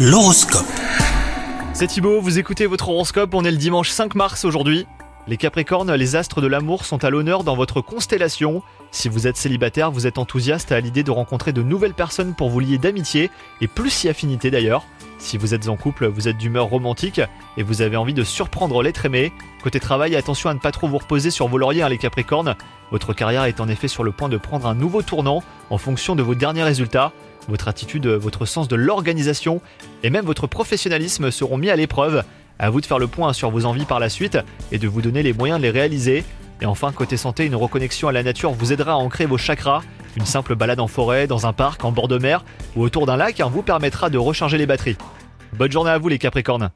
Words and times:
L'horoscope. 0.00 0.64
C'est 1.72 1.88
Thibaut, 1.88 2.20
vous 2.20 2.38
écoutez 2.38 2.66
votre 2.66 2.88
horoscope, 2.88 3.34
on 3.34 3.44
est 3.44 3.50
le 3.50 3.56
dimanche 3.56 3.90
5 3.90 4.14
mars 4.14 4.44
aujourd'hui. 4.44 4.86
Les 5.26 5.36
Capricornes, 5.36 5.92
les 5.92 6.14
astres 6.14 6.40
de 6.40 6.46
l'amour 6.46 6.84
sont 6.84 7.02
à 7.02 7.10
l'honneur 7.10 7.42
dans 7.42 7.56
votre 7.56 7.80
constellation. 7.80 8.62
Si 8.92 9.08
vous 9.08 9.26
êtes 9.26 9.36
célibataire, 9.36 9.90
vous 9.90 10.06
êtes 10.06 10.18
enthousiaste 10.18 10.70
à 10.70 10.78
l'idée 10.78 11.02
de 11.02 11.10
rencontrer 11.10 11.52
de 11.52 11.64
nouvelles 11.64 11.94
personnes 11.94 12.34
pour 12.36 12.48
vous 12.48 12.60
lier 12.60 12.78
d'amitié, 12.78 13.28
et 13.60 13.66
plus 13.66 13.90
si 13.90 14.08
affinité 14.08 14.52
d'ailleurs. 14.52 14.84
Si 15.18 15.36
vous 15.36 15.52
êtes 15.52 15.68
en 15.68 15.74
couple, 15.74 16.06
vous 16.06 16.28
êtes 16.28 16.38
d'humeur 16.38 16.66
romantique 16.66 17.20
et 17.56 17.64
vous 17.64 17.82
avez 17.82 17.96
envie 17.96 18.14
de 18.14 18.22
surprendre 18.22 18.84
l'être 18.84 19.04
aimé. 19.04 19.32
Côté 19.64 19.80
travail, 19.80 20.14
attention 20.14 20.48
à 20.48 20.54
ne 20.54 20.60
pas 20.60 20.70
trop 20.70 20.86
vous 20.86 20.98
reposer 20.98 21.32
sur 21.32 21.48
vos 21.48 21.58
lauriers, 21.58 21.82
hein, 21.82 21.88
les 21.88 21.98
Capricornes. 21.98 22.54
Votre 22.92 23.14
carrière 23.14 23.44
est 23.44 23.60
en 23.60 23.66
effet 23.66 23.88
sur 23.88 24.04
le 24.04 24.12
point 24.12 24.28
de 24.28 24.36
prendre 24.36 24.68
un 24.68 24.76
nouveau 24.76 25.02
tournant 25.02 25.42
en 25.70 25.78
fonction 25.78 26.14
de 26.14 26.22
vos 26.22 26.36
derniers 26.36 26.62
résultats. 26.62 27.12
Votre 27.48 27.68
attitude, 27.68 28.06
votre 28.06 28.44
sens 28.44 28.68
de 28.68 28.76
l'organisation 28.76 29.60
et 30.02 30.10
même 30.10 30.26
votre 30.26 30.46
professionnalisme 30.46 31.30
seront 31.30 31.56
mis 31.56 31.70
à 31.70 31.76
l'épreuve. 31.76 32.22
À 32.58 32.70
vous 32.70 32.80
de 32.80 32.86
faire 32.86 32.98
le 32.98 33.06
point 33.06 33.32
sur 33.32 33.50
vos 33.50 33.64
envies 33.64 33.84
par 33.84 34.00
la 34.00 34.08
suite 34.08 34.38
et 34.72 34.78
de 34.78 34.88
vous 34.88 35.00
donner 35.00 35.22
les 35.22 35.32
moyens 35.32 35.58
de 35.58 35.62
les 35.64 35.70
réaliser. 35.70 36.24
Et 36.60 36.66
enfin, 36.66 36.92
côté 36.92 37.16
santé, 37.16 37.46
une 37.46 37.54
reconnexion 37.54 38.08
à 38.08 38.12
la 38.12 38.22
nature 38.22 38.52
vous 38.52 38.72
aidera 38.72 38.92
à 38.92 38.96
ancrer 38.96 39.26
vos 39.26 39.38
chakras. 39.38 39.82
Une 40.16 40.26
simple 40.26 40.56
balade 40.56 40.80
en 40.80 40.88
forêt, 40.88 41.26
dans 41.26 41.46
un 41.46 41.52
parc, 41.52 41.84
en 41.84 41.92
bord 41.92 42.08
de 42.08 42.18
mer 42.18 42.44
ou 42.76 42.82
autour 42.82 43.06
d'un 43.06 43.16
lac 43.16 43.40
hein, 43.40 43.48
vous 43.52 43.62
permettra 43.62 44.10
de 44.10 44.18
recharger 44.18 44.58
les 44.58 44.66
batteries. 44.66 44.96
Bonne 45.52 45.72
journée 45.72 45.90
à 45.90 45.98
vous 45.98 46.08
les 46.08 46.18
Capricornes 46.18 46.70